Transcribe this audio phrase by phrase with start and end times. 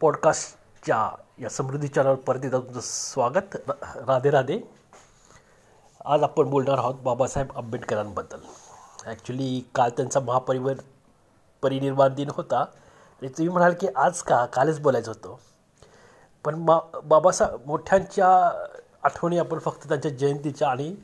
[0.00, 3.56] पॉडकास्टच्या या समृद्धी चॅनलवर परत एकदा तुमचं स्वागत.
[4.08, 4.60] राधे राधे.
[6.04, 8.38] आज आपण बोलणार आहोत बाबासाहेब आंबेडकरांबद्दल.
[9.06, 10.74] ॲक्च्युली काल त्यांचा महापरिवर
[11.62, 12.58] परिनिर्माण दिन होता.
[12.58, 14.46] आणि तुम्ही म्हणाल की आज का?
[14.46, 15.36] कालच बोलायचं होतं.
[16.44, 18.28] पण मा बाबासाहेब मोठ्यांच्या
[19.02, 20.96] आठवणी आपण फक्त त्यांच्या जयंतीच्या आणि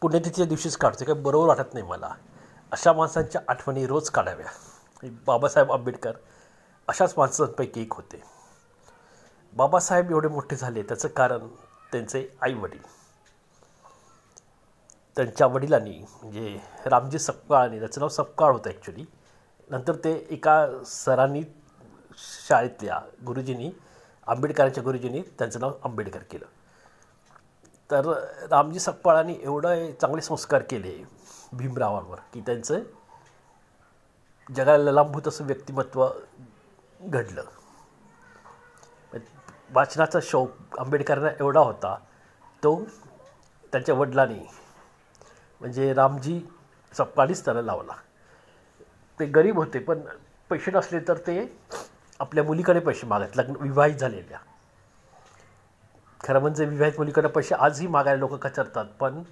[0.00, 2.14] पुण्यतिथीच्या दिवशीच काढतो काही बरोबर वाटत नाही मला.
[2.72, 4.46] अशा माणसांच्या आठवणी रोज काढाव्या.
[5.26, 6.12] बाबासाहेब आंबेडकर
[6.88, 8.37] अशाच माणसांपैकी एक होते.
[9.52, 11.46] बाबासाहेब एवढे मोठे झाले त्याचं कारण
[11.92, 12.82] त्यांचे आई वडील.
[15.16, 19.04] त्यांच्या वडिलांनी म्हणजे रामजी सपकाळांनी त्याचं नाव सपकाळ होतं ॲक्च्युली
[19.70, 21.42] नंतर ते एका सरांनी
[22.18, 23.70] शाळेतल्या गुरुजींनी
[24.26, 26.46] आंबेडकरांच्या गुरुजींनी त्यांचं नाव आंबेडकर केलं.
[27.90, 28.12] तर
[28.50, 30.96] रामजी सकपाळांनी एवढं चांगले संस्कार केले
[31.52, 32.82] भीमरावांवर की त्यांचं
[34.46, 36.08] जगाला ललांभूत असं व्यक्तिमत्व
[37.00, 37.42] घडलं.
[39.70, 41.96] वाचनाचा शौक आंबेडकरांना एवढा होता
[42.62, 42.74] तो
[43.72, 44.38] त्यांच्या वडिलांनी
[45.60, 46.40] म्हणजे रामजी
[46.94, 47.92] सपकाळीच त्याला लावला.
[49.20, 50.00] ते गरीब होते पण
[50.50, 51.38] पैसे नसले तर ते
[52.20, 54.38] आपल्या मुलीकडे पैसे मागत लग्न विवाहित झालेल्या.
[56.20, 59.22] खरं म्हणजे विवाहित मुलीकडे पैसे आजही मागायला लोक कचरतात पण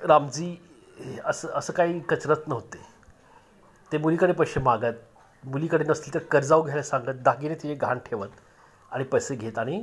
[0.00, 0.56] रामजी
[1.24, 2.78] असं असं काही कचरत नव्हते.
[3.92, 8.28] ते मुलीकडे पैसे मागत मुलीकडे नसले तर कर्जाऊ घ्यायला सांगत दागिने तिचे घाण ठेवत.
[8.92, 9.82] आणि पैसे घेत आणि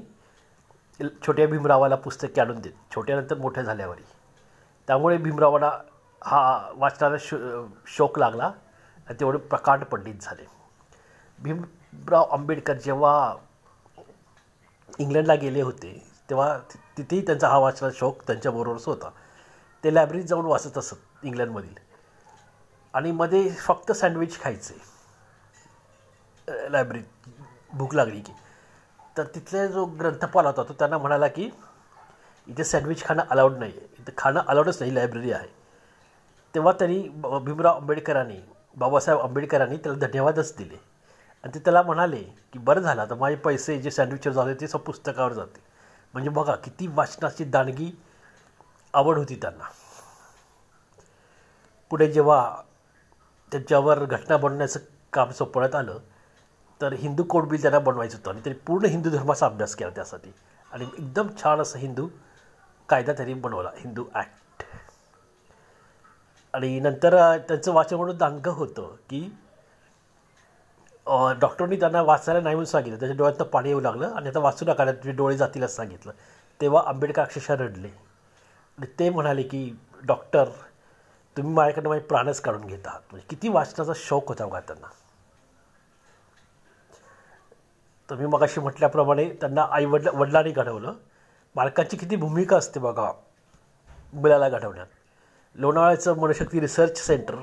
[1.25, 2.71] छोट्या भीमरावाला पुस्तके आणून देत.
[2.95, 4.03] छोट्यानंतर मोठ्या झाल्यावरही.
[4.88, 5.71] त्यामुळे भीमरावाला
[6.21, 7.37] हा वाचनाला शो
[7.87, 8.45] शोक लागला
[9.07, 10.45] आणि तेवढे प्रकांड पंडित झाले.
[11.39, 13.35] भीमराव आंबेडकर जेव्हा
[14.99, 15.91] इंग्लंडला गेले होते
[16.30, 16.57] तेव्हा
[16.97, 19.09] तिथेही त्यांचा हा वाचनाचा शौक त्यांच्याबरोबरच होता.
[19.83, 21.73] ते लायब्ररीत जाऊन वाचत असत इंग्लंडमधील.
[22.93, 24.77] आणि मध्ये फक्त सँडविच खायचे.
[26.47, 27.30] लायब्ररीत
[27.73, 28.33] भूक लागली की.
[29.19, 31.49] तर तिथले जो ग्रंथपाल होता तो त्यांना म्हणाला की
[32.47, 35.47] इथे सँडविच खाणं अलाउड नाही आहे इथं खाणं अलाउडच नाही लायब्ररी आहे.
[36.53, 36.99] तेव्हा त्यांनी
[37.45, 38.37] भीमराव आंबेडकरांनी
[38.77, 40.77] बाबासाहेब आंबेडकरांनी त्याला धन्यवादच दिले.
[41.43, 42.21] आणि ते त्याला म्हणाले
[42.53, 45.61] की बरं झालं आता माझे पैसे जे सँडविचवर जाते ते सब पुस्तकावर जाते.
[46.13, 47.91] म्हणजे बघा किती वाचनाची दांडगी
[48.93, 49.69] आवड होती त्यांना.
[51.91, 52.61] पुढे जेव्हा
[53.52, 54.79] त्यांच्यावर घटना बनवण्याचं
[55.13, 55.99] काम सोपवण्यात आलं
[56.81, 58.31] तर हिंदू कोड बिल त्यांना बनवायचं होतं.
[58.31, 60.31] आणि त्यांनी पूर्ण हिंदू धर्माचा अभ्यास केला त्यासाठी.
[60.71, 62.07] आणि एकदम छान असं हिंदू
[62.89, 64.63] कायदा त्यांनी बनवला हिंदू ॲक्ट
[66.53, 69.19] आणि नंतर त्यांचं वाचन म्हणून दांडगं होतं की
[71.41, 72.99] डॉक्टरनी त्यांना वाचायला नाही म्हणून सांगितलं.
[72.99, 76.11] त्याच्या डोळ्यातनं पाणी येऊ लागलं आणि आता वाचू नका तुझे डोळे जातील असं सांगितलं.
[76.59, 77.87] तेव्हा आंबेडकर अक्षरशः रडले.
[78.77, 79.61] आणि ते म्हणाले की
[80.07, 80.49] डॉक्टर
[81.37, 83.01] तुम्ही माझ्याकडनं माझे प्राणच काढून घेत आहात.
[83.11, 84.87] म्हणजे किती वाचनाचा शौक होता बघा त्यांना.
[88.09, 90.93] तर मी मगाशी म्हटल्याप्रमाणे त्यांना आई वडला वडिलांनी घडवलं.
[91.55, 93.11] मालकांची किती भूमिका असते बघा
[94.14, 94.87] मुलाला घडवण्यात.
[95.55, 97.36] लोणावळ्याचं मनशक्ती रिसर्च सेंटर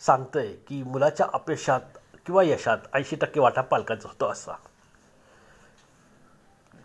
[0.00, 4.56] सांगतं आहे की मुलाच्या अपयशात किंवा यशात ऐंशी टक्के वाटा पालकांचा होतो असा.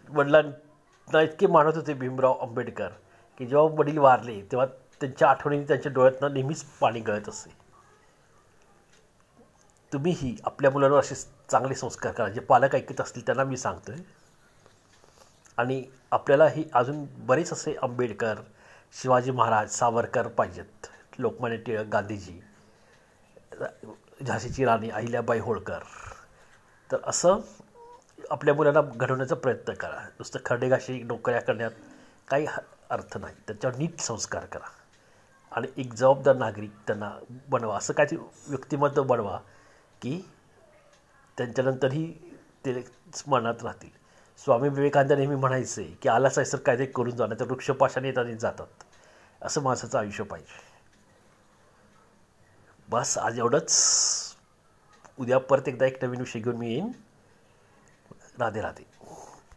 [0.09, 2.89] वडिलांना इतके मानत होते भीमराव आंबेडकर
[3.37, 4.65] की जेव्हा वडील वारले तेव्हा
[5.01, 7.64] त्यांच्या आठवणीने त्यांच्या डोळ्यातनं नेहमीच पाणी गळत असे.
[9.93, 11.15] तुम्हीही आपल्या मुलांवर असे
[11.51, 12.29] चांगले संस्कार करा.
[12.29, 14.03] जे पालक ऐकत असतील त्यांना मी सांगतो आहे
[15.57, 18.35] आणि आपल्यालाही अजून बरेच असे आंबेडकर
[19.01, 20.87] शिवाजी महाराज सावरकर पाहिजेत.
[21.19, 22.39] लोकमान्य टिळक गांधीजी
[24.27, 25.79] झाशीची राणी अहिल्याबाई होळकर.
[26.91, 27.35] तर असं
[28.29, 30.01] आपल्या मुलांना घडवण्याचा प्रयत्न करा.
[30.03, 31.71] नुसतं खरडेगाशी नोकऱ्या करण्यात
[32.27, 32.57] काही ह-
[32.89, 33.35] अर्थ नाही.
[33.47, 34.67] त्याच्यावर नीट संस्कार करा.
[35.51, 37.11] आणि एक जबाबदार नागरिक त्यांना
[37.49, 37.77] बनवा.
[37.77, 38.17] असं काहीतरी
[38.47, 39.39] व्यक्तिमत्व बनवा.
[40.05, 40.21] की
[41.37, 42.13] त्यांच्यानंतरही
[42.65, 42.83] ते
[43.15, 43.89] स्मरणात राहतील.
[44.37, 48.35] स्वामी विवेकानंद नेहमी म्हणायचे की आलाच आहे सर ते करून जाणार तर वृक्षपाशाने येतात आणि
[48.35, 48.83] जातात.
[49.41, 50.61] असं माणसाचं आयुष्य पाहिजे.
[52.89, 53.73] बस आज एवढंच.
[55.19, 56.91] उद्या परत एकदा एक नवीन विषय घेऊन मी येईन.
[58.39, 58.83] राधे राधे.